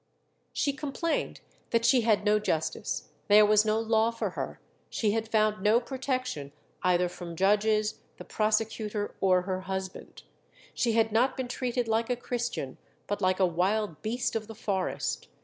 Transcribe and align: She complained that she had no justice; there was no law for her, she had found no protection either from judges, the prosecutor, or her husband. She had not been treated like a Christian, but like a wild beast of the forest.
She 0.51 0.73
complained 0.73 1.41
that 1.69 1.85
she 1.85 2.01
had 2.01 2.25
no 2.25 2.39
justice; 2.39 3.09
there 3.27 3.45
was 3.45 3.65
no 3.65 3.79
law 3.79 4.09
for 4.09 4.31
her, 4.31 4.59
she 4.89 5.11
had 5.11 5.27
found 5.29 5.61
no 5.61 5.79
protection 5.79 6.53
either 6.81 7.07
from 7.07 7.35
judges, 7.35 7.99
the 8.17 8.25
prosecutor, 8.25 9.13
or 9.21 9.43
her 9.43 9.61
husband. 9.61 10.23
She 10.73 10.93
had 10.93 11.11
not 11.11 11.37
been 11.37 11.47
treated 11.47 11.87
like 11.87 12.09
a 12.09 12.15
Christian, 12.15 12.79
but 13.05 13.21
like 13.21 13.39
a 13.39 13.45
wild 13.45 14.01
beast 14.01 14.35
of 14.35 14.47
the 14.47 14.55
forest. 14.55 15.27